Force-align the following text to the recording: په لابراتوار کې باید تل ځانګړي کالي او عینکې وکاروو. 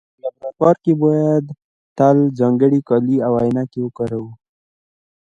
په 0.13 0.19
لابراتوار 0.23 0.75
کې 0.83 0.93
باید 1.03 1.45
تل 1.97 2.17
ځانګړي 2.39 2.79
کالي 2.89 3.17
او 3.27 3.33
عینکې 3.41 3.79
وکاروو. 3.83 4.31